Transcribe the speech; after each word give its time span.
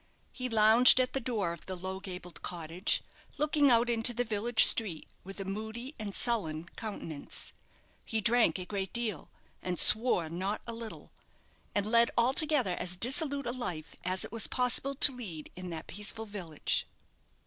He 0.31 0.49
lounged 0.49 0.99
at 0.99 1.13
the 1.13 1.19
door 1.19 1.53
of 1.53 1.67
the 1.67 1.75
low 1.75 1.99
gabled 1.99 2.41
cottage, 2.41 3.03
looking 3.37 3.69
out 3.69 3.87
into 3.87 4.15
the 4.15 4.23
village 4.23 4.65
street 4.65 5.07
with 5.23 5.39
a 5.39 5.45
moody 5.45 5.93
and 5.99 6.15
sullen 6.15 6.67
countenance. 6.69 7.53
He 8.03 8.19
drank 8.19 8.57
a 8.57 8.65
great 8.65 8.93
deal, 8.93 9.29
and 9.61 9.77
swore 9.77 10.27
not 10.27 10.63
a 10.65 10.73
little, 10.73 11.11
and 11.75 11.85
led 11.85 12.09
altogether 12.17 12.75
as 12.79 12.95
dissolute 12.95 13.45
a 13.45 13.51
life 13.51 13.95
as 14.03 14.25
it 14.25 14.31
was 14.31 14.47
possible 14.47 14.95
to 14.95 15.11
lead 15.15 15.51
in 15.55 15.69
that 15.69 15.85
peaceful 15.85 16.25
village. 16.25 16.87